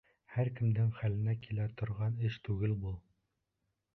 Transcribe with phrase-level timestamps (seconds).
[0.35, 2.99] Һәр кемдең хәленән килә торған эш түгел был.